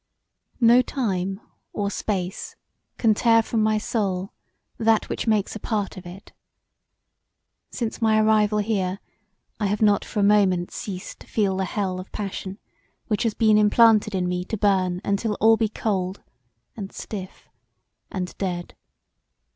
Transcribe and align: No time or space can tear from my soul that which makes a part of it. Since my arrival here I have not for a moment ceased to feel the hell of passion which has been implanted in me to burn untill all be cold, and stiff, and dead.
No 0.59 0.81
time 0.81 1.39
or 1.73 1.91
space 1.91 2.55
can 2.97 3.13
tear 3.13 3.43
from 3.43 3.61
my 3.61 3.77
soul 3.77 4.33
that 4.79 5.07
which 5.09 5.27
makes 5.27 5.55
a 5.55 5.59
part 5.59 5.95
of 5.95 6.07
it. 6.07 6.33
Since 7.69 8.01
my 8.01 8.19
arrival 8.19 8.57
here 8.57 8.97
I 9.59 9.67
have 9.67 9.83
not 9.83 10.03
for 10.03 10.19
a 10.21 10.23
moment 10.23 10.71
ceased 10.71 11.19
to 11.19 11.27
feel 11.27 11.55
the 11.57 11.65
hell 11.65 11.99
of 11.99 12.11
passion 12.11 12.57
which 13.09 13.21
has 13.21 13.35
been 13.35 13.59
implanted 13.59 14.15
in 14.15 14.27
me 14.27 14.43
to 14.45 14.57
burn 14.57 15.01
untill 15.05 15.37
all 15.39 15.55
be 15.55 15.69
cold, 15.69 16.23
and 16.75 16.91
stiff, 16.91 17.47
and 18.11 18.35
dead. 18.39 18.73